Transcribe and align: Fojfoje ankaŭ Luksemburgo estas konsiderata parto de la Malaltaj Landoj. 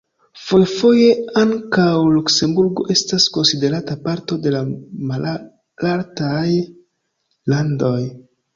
Fojfoje 0.43 1.09
ankaŭ 1.41 1.83
Luksemburgo 2.13 2.87
estas 2.95 3.27
konsiderata 3.37 3.99
parto 4.09 4.39
de 4.47 4.55
la 4.57 4.63
Malaltaj 5.13 6.43
Landoj. 7.57 7.97